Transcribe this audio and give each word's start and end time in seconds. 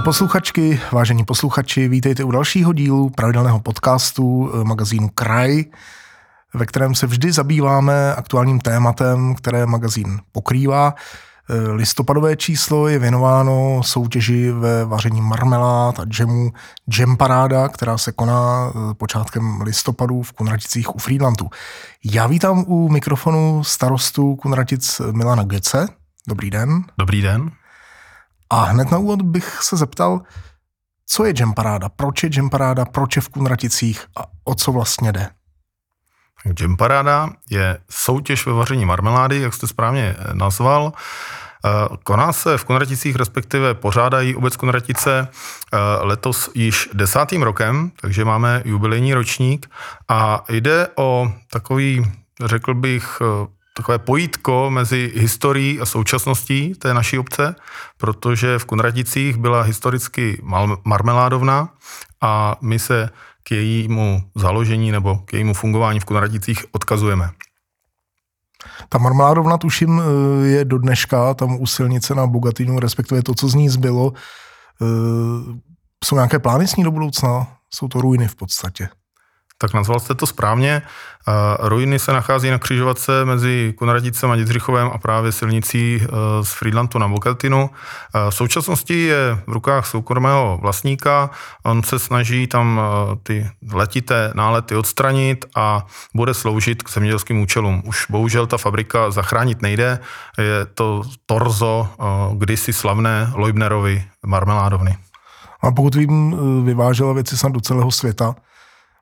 Milé 0.00 0.04
posluchačky, 0.04 0.80
vážení 0.92 1.24
posluchači, 1.24 1.88
vítejte 1.88 2.24
u 2.24 2.30
dalšího 2.30 2.72
dílu 2.72 3.10
pravidelného 3.10 3.60
podcastu 3.60 4.50
eh, 4.54 4.64
magazínu 4.64 5.08
Kraj, 5.08 5.64
ve 6.54 6.66
kterém 6.66 6.94
se 6.94 7.06
vždy 7.06 7.32
zabýváme 7.32 8.14
aktuálním 8.14 8.60
tématem, 8.60 9.34
které 9.34 9.66
magazín 9.66 10.20
pokrývá. 10.32 10.94
Eh, 11.50 11.72
listopadové 11.72 12.36
číslo 12.36 12.88
je 12.88 12.98
věnováno 12.98 13.80
soutěži 13.84 14.52
ve 14.52 14.84
vaření 14.84 15.20
marmelád 15.20 16.00
a 16.00 16.04
džemu 16.04 16.52
Jam 16.98 17.16
Paráda, 17.16 17.68
která 17.68 17.98
se 17.98 18.12
koná 18.12 18.72
eh, 18.74 18.94
počátkem 18.94 19.60
listopadu 19.60 20.22
v 20.22 20.32
Kunraticích 20.32 20.94
u 20.94 20.98
Friedlandu. 20.98 21.46
Já 22.04 22.26
vítám 22.26 22.64
u 22.66 22.88
mikrofonu 22.88 23.64
starostu 23.64 24.36
Kunratic 24.36 25.00
Milana 25.12 25.44
Gece. 25.44 25.88
Dobrý 26.28 26.50
den. 26.50 26.84
Dobrý 26.98 27.22
den. 27.22 27.50
A 28.50 28.64
hned 28.64 28.90
na 28.90 28.98
úvod 28.98 29.22
bych 29.22 29.62
se 29.62 29.76
zeptal, 29.76 30.20
co 31.06 31.24
je 31.24 31.32
Jam 31.40 31.54
Paráda, 31.54 31.88
proč 31.88 32.22
je 32.22 32.30
Jam 32.36 32.50
Paráda, 32.50 32.84
proč 32.84 33.16
je 33.16 33.22
v 33.22 33.28
Kunraticích 33.28 34.04
a 34.16 34.24
o 34.44 34.54
co 34.54 34.72
vlastně 34.72 35.12
jde? 35.12 35.28
Jam 36.60 36.76
Paráda 36.76 37.30
je 37.50 37.78
soutěž 37.90 38.46
ve 38.46 38.52
vaření 38.52 38.84
marmelády, 38.84 39.40
jak 39.40 39.54
jste 39.54 39.66
správně 39.66 40.16
nazval. 40.32 40.92
Eh, 41.64 41.96
koná 42.04 42.32
se 42.32 42.58
v 42.58 42.64
Kunraticích, 42.64 43.16
respektive 43.16 43.74
pořádají 43.74 44.34
obec 44.34 44.56
Kunratice 44.56 45.28
eh, 45.28 45.76
letos 46.00 46.50
již 46.54 46.88
desátým 46.92 47.42
rokem, 47.42 47.90
takže 48.00 48.24
máme 48.24 48.62
jubilejní 48.64 49.14
ročník 49.14 49.70
a 50.08 50.44
jde 50.48 50.88
o 50.96 51.32
takový, 51.50 52.12
řekl 52.44 52.74
bych, 52.74 53.18
eh, 53.20 53.59
takové 53.80 53.98
pojítko 53.98 54.70
mezi 54.70 55.12
historií 55.16 55.80
a 55.80 55.86
současností 55.86 56.74
té 56.74 56.94
naší 56.94 57.18
obce, 57.18 57.54
protože 57.96 58.58
v 58.58 58.64
Kunraticích 58.64 59.36
byla 59.36 59.62
historicky 59.62 60.42
marmeládovna 60.84 61.68
a 62.20 62.56
my 62.60 62.78
se 62.78 63.08
k 63.42 63.50
jejímu 63.50 64.22
založení 64.34 64.92
nebo 64.92 65.16
k 65.24 65.32
jejímu 65.32 65.54
fungování 65.54 66.00
v 66.00 66.04
Kunraticích 66.04 66.64
odkazujeme. 66.72 67.30
Ta 68.88 68.98
marmeládovna, 68.98 69.58
tuším, 69.58 70.02
eh, 70.02 70.46
je 70.46 70.64
do 70.64 70.78
dneška 70.78 71.34
tam 71.34 71.60
u 71.60 71.66
silnice 71.66 72.14
na 72.14 72.26
Bogatinu, 72.26 72.80
respektive 72.80 73.22
to, 73.22 73.34
co 73.34 73.48
z 73.48 73.54
ní 73.54 73.68
zbylo. 73.68 74.12
Eh, 74.12 75.60
jsou 76.04 76.16
nějaké 76.16 76.38
plány 76.38 76.68
s 76.68 76.76
ní 76.76 76.84
do 76.84 76.90
budoucna? 76.90 77.46
Jsou 77.74 77.88
to 77.88 78.00
ruiny 78.00 78.28
v 78.28 78.36
podstatě. 78.36 78.88
Tak 79.62 79.74
nazval 79.74 80.00
jste 80.00 80.14
to 80.14 80.26
správně. 80.26 80.82
Ruiny 81.58 81.98
se 81.98 82.12
nachází 82.12 82.50
na 82.50 82.58
křižovatce 82.58 83.24
mezi 83.24 83.74
Kunradicem 83.78 84.30
a 84.30 84.36
Dědřichovem 84.36 84.90
a 84.94 84.98
právě 84.98 85.32
silnicí 85.32 86.02
e, 86.02 86.06
z 86.44 86.52
Friedlandu 86.52 86.98
na 86.98 87.08
Bokeltinu. 87.08 87.70
V 88.30 88.34
současnosti 88.34 89.02
je 89.02 89.38
v 89.46 89.52
rukách 89.52 89.86
soukromého 89.86 90.58
vlastníka. 90.62 91.30
On 91.62 91.82
se 91.82 91.98
snaží 91.98 92.46
tam 92.46 92.80
ty 93.22 93.50
letité 93.72 94.32
nálety 94.34 94.76
odstranit 94.76 95.44
a 95.56 95.86
bude 96.14 96.34
sloužit 96.34 96.82
k 96.82 96.90
zemědělským 96.90 97.40
účelům. 97.40 97.82
Už 97.86 98.06
bohužel 98.10 98.46
ta 98.46 98.58
fabrika 98.58 99.10
zachránit 99.10 99.62
nejde. 99.62 99.98
Je 100.38 100.66
to 100.74 101.02
torzo 101.26 101.88
kdysi 102.34 102.72
slavné 102.72 103.32
Leubnerovy 103.34 104.04
marmeládovny. 104.26 104.96
A 105.62 105.70
pokud 105.70 105.94
vím, 105.94 106.36
vyvážela 106.64 107.12
věci 107.12 107.36
snad 107.36 107.52
do 107.52 107.60
celého 107.60 107.90
světa 107.90 108.34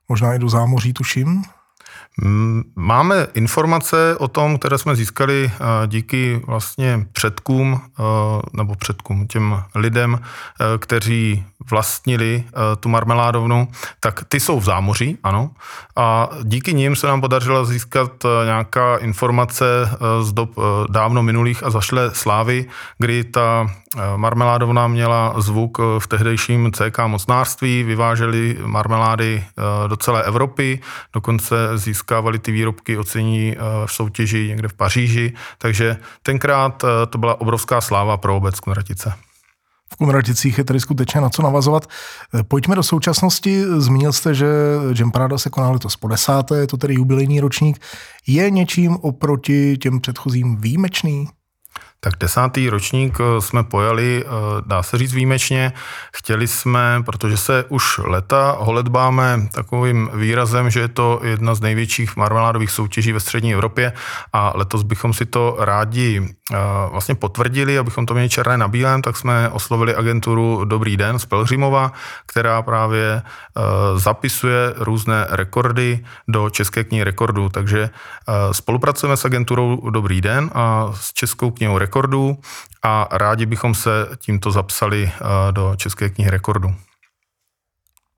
možná 0.08 0.34
i 0.34 0.38
do 0.38 0.48
zámoří, 0.48 0.92
tuším. 0.92 1.44
Máme 2.76 3.26
informace 3.34 4.16
o 4.18 4.28
tom, 4.28 4.58
které 4.58 4.78
jsme 4.78 4.96
získali 4.96 5.50
eh, 5.54 5.86
díky 5.86 6.42
vlastně 6.46 7.06
předkům, 7.12 7.80
eh, 7.80 8.02
nebo 8.52 8.74
předkům, 8.74 9.26
těm 9.26 9.62
lidem, 9.74 10.18
eh, 10.20 10.78
kteří 10.78 11.44
vlastnili 11.70 12.44
tu 12.80 12.88
marmeládovnu, 12.88 13.68
tak 14.00 14.24
ty 14.28 14.40
jsou 14.40 14.60
v 14.60 14.64
zámoří, 14.64 15.18
ano. 15.22 15.50
A 15.96 16.28
díky 16.42 16.74
nim 16.74 16.96
se 16.96 17.06
nám 17.06 17.20
podařilo 17.20 17.64
získat 17.64 18.12
nějaká 18.44 18.96
informace 18.96 19.64
z 20.22 20.32
dob 20.32 20.50
dávno 20.90 21.22
minulých 21.22 21.62
a 21.62 21.70
zašle 21.70 22.10
slávy, 22.14 22.66
kdy 22.98 23.24
ta 23.24 23.70
marmeládovna 24.16 24.88
měla 24.88 25.34
zvuk 25.40 25.78
v 25.98 26.06
tehdejším 26.06 26.72
CK 26.72 26.98
mocnářství, 27.06 27.82
vyváželi 27.82 28.58
marmelády 28.64 29.44
do 29.86 29.96
celé 29.96 30.22
Evropy, 30.22 30.80
dokonce 31.12 31.78
získali 31.78 32.07
získávali 32.08 32.38
ty 32.38 32.52
výrobky 32.52 32.98
ocení 32.98 33.52
eh, 33.52 33.60
v 33.86 33.92
soutěži 33.92 34.48
někde 34.48 34.68
v 34.68 34.72
Paříži, 34.72 35.32
takže 35.58 35.96
tenkrát 36.22 36.84
eh, 36.84 37.06
to 37.06 37.18
byla 37.18 37.40
obrovská 37.40 37.80
sláva 37.80 38.16
pro 38.16 38.36
obec 38.36 38.60
Kunratice. 38.60 39.12
V 39.92 39.96
Kunraticích 39.96 40.58
je 40.58 40.64
tedy 40.64 40.80
skutečně 40.80 41.20
na 41.20 41.28
co 41.28 41.42
navazovat. 41.42 41.86
Eh, 42.34 42.42
pojďme 42.42 42.76
do 42.76 42.82
současnosti. 42.82 43.64
Zmínil 43.76 44.12
jste, 44.12 44.34
že 44.34 44.46
Jam 44.98 45.10
Parada 45.10 45.38
se 45.38 45.50
koná 45.50 45.70
letos 45.70 45.96
po 45.96 46.08
desáté, 46.08 46.56
je 46.56 46.66
to 46.66 46.76
tedy 46.76 46.94
jubilejní 46.94 47.40
ročník. 47.40 47.78
Je 48.26 48.50
něčím 48.50 48.96
oproti 48.96 49.76
těm 49.76 50.00
předchozím 50.00 50.56
výjimečný? 50.56 51.28
Tak 52.00 52.14
desátý 52.18 52.70
ročník 52.70 53.18
eh, 53.20 53.40
jsme 53.40 53.64
pojali, 53.64 54.24
eh, 54.24 54.30
dá 54.66 54.82
se 54.82 54.98
říct 54.98 55.14
výjimečně. 55.14 55.72
Chtěli 56.16 56.46
jsme, 56.46 57.02
protože 57.06 57.36
se 57.36 57.64
už 57.68 57.98
leta 57.98 58.56
holedbáme 58.58 59.48
takovým 59.52 60.10
výrazem, 60.14 60.70
že 60.70 60.80
je 60.80 60.88
to 60.88 61.20
jedna 61.24 61.54
z 61.54 61.60
největších 61.60 62.16
marmeládových 62.16 62.70
soutěží 62.70 63.12
ve 63.12 63.20
střední 63.20 63.54
Evropě 63.54 63.92
a 64.32 64.52
letos 64.54 64.82
bychom 64.82 65.12
si 65.12 65.26
to 65.26 65.56
rádi 65.58 66.22
eh, 66.22 66.56
vlastně 66.90 67.14
potvrdili, 67.14 67.78
abychom 67.78 68.06
to 68.06 68.14
měli 68.14 68.28
černé 68.28 68.58
na 68.58 68.68
bílém, 68.68 69.02
tak 69.02 69.16
jsme 69.16 69.48
oslovili 69.48 69.94
agenturu 69.94 70.64
Dobrý 70.64 70.96
den 70.96 71.18
z 71.18 71.26
Pelhřimova, 71.26 71.92
která 72.26 72.62
právě 72.62 73.22
zapisuje 73.96 74.74
různé 74.76 75.26
rekordy 75.30 76.04
do 76.28 76.50
České 76.50 76.84
knihy 76.84 77.04
rekordů. 77.04 77.48
Takže 77.48 77.90
spolupracujeme 78.52 79.16
s 79.16 79.24
agenturou 79.24 79.90
Dobrý 79.90 80.20
den 80.20 80.50
a 80.54 80.92
s 80.94 81.12
Českou 81.12 81.50
knihou 81.50 81.78
rekordů 81.78 81.87
a 82.82 83.08
rádi 83.10 83.46
bychom 83.46 83.74
se 83.74 84.08
tímto 84.16 84.50
zapsali 84.50 85.12
eh, 85.14 85.52
do 85.52 85.74
České 85.76 86.10
knihy 86.10 86.30
rekordů. 86.30 86.74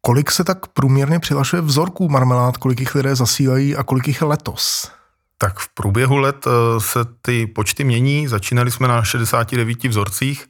Kolik 0.00 0.30
se 0.30 0.44
tak 0.44 0.66
průměrně 0.66 1.18
přihlašuje 1.18 1.62
vzorků 1.62 2.08
marmelád, 2.08 2.56
kolik 2.56 2.80
jich 2.80 2.94
lidé 2.94 3.16
zasílají 3.16 3.76
a 3.76 3.82
kolik 3.82 4.08
jich 4.08 4.20
je 4.20 4.26
letos? 4.26 4.90
Tak 5.38 5.58
v 5.58 5.68
průběhu 5.74 6.16
let 6.16 6.46
eh, 6.46 6.80
se 6.80 6.98
ty 7.22 7.46
počty 7.46 7.84
mění. 7.84 8.28
Začínali 8.28 8.70
jsme 8.70 8.88
na 8.88 9.02
69 9.02 9.84
vzorcích. 9.84 10.46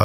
Eh, 0.00 0.04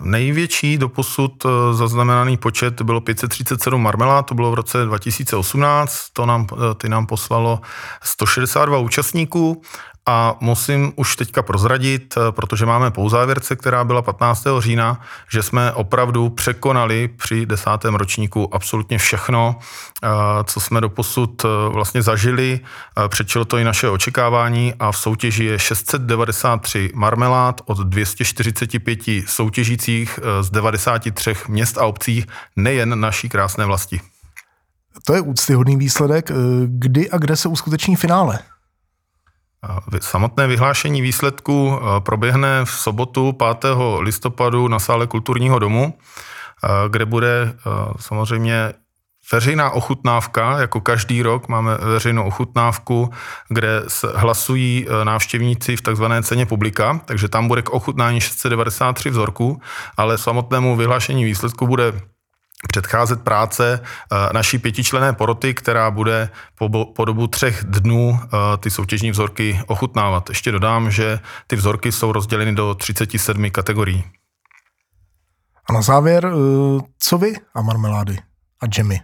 největší 0.00 0.78
doposud 0.78 1.46
zaznamenaný 1.72 2.36
počet 2.36 2.82
bylo 2.82 3.00
537 3.00 3.82
marmelád, 3.82 4.26
to 4.26 4.34
bylo 4.34 4.50
v 4.50 4.54
roce 4.54 4.84
2018, 4.84 6.10
to 6.12 6.26
nám, 6.26 6.46
ty 6.76 6.88
nám 6.88 7.06
poslalo 7.06 7.60
162 8.02 8.78
účastníků 8.78 9.62
a 10.06 10.36
musím 10.40 10.92
už 10.96 11.16
teďka 11.16 11.42
prozradit, 11.42 12.14
eh, 12.16 12.32
protože 12.32 12.66
máme 12.66 12.90
pouzávěrce, 12.90 13.56
která 13.56 13.84
byla 13.84 14.02
15. 14.02 14.60
října, 14.60 15.00
že 15.32 15.42
jsme 15.42 15.72
opravdu 15.72 16.28
překonali 16.28 17.08
při 17.08 17.46
desátém 17.46 17.94
ročníku 17.94 18.54
absolutně 18.54 18.98
všechno, 18.98 19.56
eh, 20.02 20.08
co 20.44 20.60
jsme 20.60 20.80
doposud 20.80 21.44
eh, 21.44 21.48
vlastně 21.68 22.02
zažili. 22.02 22.60
Přečilo 23.08 23.44
to 23.44 23.58
i 23.58 23.64
naše 23.64 23.88
očekávání 23.88 24.74
a 24.78 24.92
v 24.92 24.96
soutěži 24.96 25.44
je 25.44 25.58
693 25.58 26.90
marmelád 26.94 27.60
od 27.66 27.78
245 27.78 29.00
soutěžících 29.26 30.18
z 30.40 30.50
93 30.50 31.34
měst 31.48 31.78
a 31.78 31.86
obcí, 31.86 32.24
nejen 32.56 33.00
naší 33.00 33.28
krásné 33.28 33.66
vlasti. 33.66 34.00
To 35.04 35.14
je 35.14 35.20
úctyhodný 35.20 35.76
výsledek. 35.76 36.30
Kdy 36.66 37.10
a 37.10 37.18
kde 37.18 37.36
se 37.36 37.48
uskuteční 37.48 37.96
finále? 37.96 38.38
Samotné 40.00 40.46
vyhlášení 40.46 41.02
výsledků 41.02 41.78
eh, 41.78 42.00
proběhne 42.00 42.64
v 42.64 42.70
sobotu 42.70 43.32
5. 43.32 43.76
listopadu 44.00 44.68
na 44.68 44.78
sále 44.78 45.06
kulturního 45.06 45.58
domu, 45.58 45.94
eh, 46.64 46.68
kde 46.88 47.04
bude 47.04 47.52
eh, 47.52 47.70
samozřejmě 48.00 48.72
veřejná 49.32 49.70
ochutnávka, 49.70 50.58
jako 50.58 50.80
každý 50.80 51.22
rok 51.22 51.48
máme 51.48 51.76
veřejnou 51.76 52.24
ochutnávku, 52.24 53.10
kde 53.48 53.82
hlasují 54.14 54.86
návštěvníci 55.04 55.76
v 55.76 55.82
takzvané 55.82 56.22
ceně 56.22 56.46
publika, 56.46 57.00
takže 57.04 57.28
tam 57.28 57.48
bude 57.48 57.62
k 57.62 57.70
ochutnání 57.70 58.20
693 58.20 59.10
vzorků, 59.10 59.60
ale 59.96 60.18
samotnému 60.18 60.76
vyhlášení 60.76 61.24
výsledku 61.24 61.66
bude 61.66 61.92
předcházet 62.68 63.22
práce 63.22 63.80
eh, 63.82 64.32
naší 64.32 64.58
pětičlené 64.58 65.12
poroty, 65.12 65.54
která 65.54 65.90
bude 65.90 66.30
po, 66.54 66.84
po 66.84 67.04
dobu 67.04 67.26
třech 67.26 67.64
dnů 67.64 68.20
eh, 68.22 68.28
ty 68.58 68.70
soutěžní 68.70 69.10
vzorky 69.10 69.60
ochutnávat. 69.66 70.28
Ještě 70.28 70.52
dodám, 70.52 70.90
že 70.90 71.18
ty 71.46 71.56
vzorky 71.56 71.92
jsou 71.92 72.12
rozděleny 72.12 72.54
do 72.54 72.74
37 72.74 73.50
kategorií. 73.50 74.04
A 75.68 75.72
na 75.72 75.82
závěr, 75.82 76.26
eh, 76.26 76.80
co 76.98 77.18
vy 77.18 77.32
a 77.54 77.62
marmelády 77.62 78.18
a 78.60 78.66
džemy? 78.66 79.00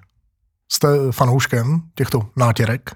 Jste 0.73 0.88
fanouškem 1.12 1.81
těchto 1.94 2.20
nátěrek? 2.37 2.91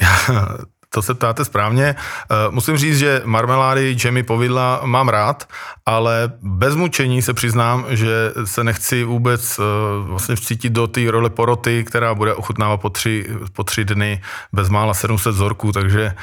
Já 0.00 0.48
to 0.90 1.02
se 1.02 1.14
ptáte 1.14 1.44
správně. 1.44 1.94
Eh, 1.94 2.34
musím 2.50 2.76
říct, 2.76 2.98
že 2.98 3.22
marmelády, 3.24 3.92
džemy, 3.94 4.22
povidla 4.22 4.80
mám 4.84 5.08
rád, 5.08 5.48
ale 5.86 6.32
bez 6.42 6.74
mučení 6.74 7.22
se 7.22 7.34
přiznám, 7.34 7.84
že 7.88 8.32
se 8.44 8.64
nechci 8.64 9.04
vůbec 9.04 9.58
eh, 9.58 9.62
vlastně 10.02 10.36
vcítit 10.36 10.72
do 10.72 10.86
té 10.86 11.10
role 11.10 11.30
poroty, 11.30 11.84
která 11.84 12.14
bude 12.14 12.34
ochutnávat 12.34 12.80
po 12.80 12.90
tři, 12.90 13.26
po 13.52 13.64
tři 13.64 13.84
dny 13.84 14.22
bezmála 14.52 14.94
700 14.94 15.34
vzorků, 15.34 15.72
takže 15.72 16.14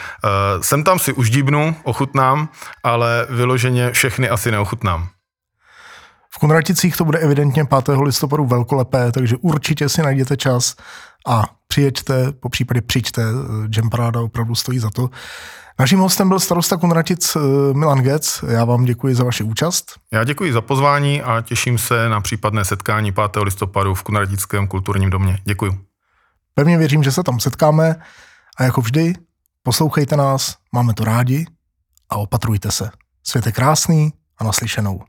sem 0.62 0.84
tam 0.84 1.00
si 1.00 1.14
už 1.14 1.30
díbnu, 1.30 1.76
ochutnám, 1.84 2.50
ale 2.84 3.28
vyloženě 3.30 3.92
všechny 3.92 4.30
asi 4.30 4.52
neochutnám. 4.52 5.10
V 6.36 6.40
Kunraticích 6.40 6.98
to 6.98 7.06
bude 7.06 7.20
evidentně 7.20 7.66
5. 7.66 7.98
listopadu 8.04 8.46
velkolepé, 8.46 9.12
takže 9.12 9.36
určitě 9.42 9.90
si 9.90 10.02
najděte 10.02 10.38
čas 10.38 10.76
a 11.28 11.44
přijeďte, 11.68 12.32
po 12.32 12.50
případě 12.50 12.82
přijďte, 12.82 13.24
Jam 13.78 13.90
Paráda 13.90 14.22
opravdu 14.22 14.56
stojí 14.56 14.80
za 14.80 14.90
to. 14.90 15.10
Naším 15.80 16.00
hostem 16.00 16.30
byl 16.30 16.40
starosta 16.40 16.78
Kunratic 16.78 17.36
eh, 17.36 17.40
Milan 17.74 18.00
Gec. 18.00 18.44
Já 18.48 18.66
vám 18.66 18.86
děkuji 18.86 19.16
za 19.16 19.24
vaši 19.24 19.44
účast. 19.44 19.92
Já 20.14 20.24
děkuji 20.24 20.54
za 20.54 20.62
pozvání 20.62 21.22
a 21.22 21.42
těším 21.42 21.78
se 21.78 22.10
na 22.10 22.22
případné 22.22 22.66
setkání 22.66 23.12
5. 23.12 23.26
listopadu 23.44 23.94
v 23.94 24.04
Kunratickém 24.04 24.68
kulturním 24.68 25.10
domě. 25.10 25.40
Děkuji. 25.44 25.80
Pevně 26.54 26.78
věřím, 26.78 27.04
že 27.04 27.12
se 27.12 27.24
tam 27.24 27.40
setkáme 27.40 27.96
a 28.58 28.64
jako 28.64 28.82
vždy 28.82 29.14
poslouchejte 29.64 30.18
nás, 30.18 30.56
máme 30.72 30.94
to 30.94 31.04
rádi 31.04 31.46
a 32.10 32.16
opatrujte 32.16 32.72
se. 32.72 32.90
Svět 33.24 33.46
je 33.46 33.52
krásný 33.52 34.14
a 34.38 34.44
naslyšenou. 34.44 35.02